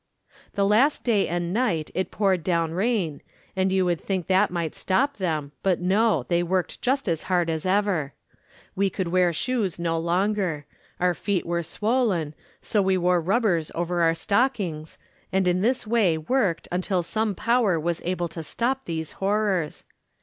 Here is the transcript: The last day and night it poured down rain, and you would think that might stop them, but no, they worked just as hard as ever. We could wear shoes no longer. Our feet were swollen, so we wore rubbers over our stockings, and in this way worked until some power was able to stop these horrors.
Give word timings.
The 0.55 0.65
last 0.65 1.03
day 1.03 1.27
and 1.27 1.53
night 1.53 1.91
it 1.93 2.09
poured 2.09 2.43
down 2.43 2.71
rain, 2.71 3.21
and 3.55 3.71
you 3.71 3.85
would 3.85 4.01
think 4.01 4.25
that 4.25 4.49
might 4.49 4.73
stop 4.73 5.17
them, 5.17 5.51
but 5.61 5.79
no, 5.79 6.25
they 6.27 6.41
worked 6.41 6.81
just 6.81 7.07
as 7.07 7.21
hard 7.29 7.51
as 7.51 7.67
ever. 7.67 8.15
We 8.75 8.89
could 8.89 9.09
wear 9.09 9.31
shoes 9.31 9.77
no 9.77 9.99
longer. 9.99 10.65
Our 10.99 11.13
feet 11.13 11.45
were 11.45 11.61
swollen, 11.61 12.33
so 12.63 12.81
we 12.81 12.97
wore 12.97 13.21
rubbers 13.21 13.71
over 13.75 14.01
our 14.01 14.15
stockings, 14.15 14.97
and 15.31 15.47
in 15.47 15.61
this 15.61 15.85
way 15.85 16.17
worked 16.17 16.67
until 16.71 17.03
some 17.03 17.35
power 17.35 17.79
was 17.79 18.01
able 18.03 18.27
to 18.29 18.41
stop 18.41 18.85
these 18.85 19.11
horrors. 19.11 19.83